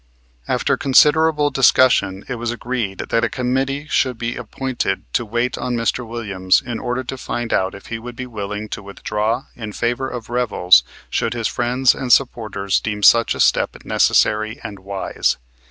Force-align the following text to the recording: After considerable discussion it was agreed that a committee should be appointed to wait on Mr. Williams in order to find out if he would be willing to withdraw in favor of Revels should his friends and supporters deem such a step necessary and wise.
After 0.47 0.77
considerable 0.77 1.51
discussion 1.51 2.25
it 2.27 2.33
was 2.33 2.49
agreed 2.49 3.03
that 3.11 3.23
a 3.23 3.29
committee 3.29 3.85
should 3.87 4.17
be 4.17 4.35
appointed 4.35 5.03
to 5.13 5.23
wait 5.23 5.59
on 5.59 5.75
Mr. 5.75 6.03
Williams 6.07 6.59
in 6.59 6.79
order 6.79 7.03
to 7.03 7.17
find 7.19 7.53
out 7.53 7.75
if 7.75 7.85
he 7.93 7.99
would 7.99 8.15
be 8.15 8.25
willing 8.25 8.67
to 8.69 8.81
withdraw 8.81 9.45
in 9.55 9.73
favor 9.73 10.09
of 10.09 10.31
Revels 10.31 10.81
should 11.11 11.35
his 11.35 11.47
friends 11.47 11.93
and 11.93 12.11
supporters 12.11 12.79
deem 12.79 13.03
such 13.03 13.35
a 13.35 13.39
step 13.39 13.75
necessary 13.85 14.59
and 14.63 14.79
wise. 14.79 15.37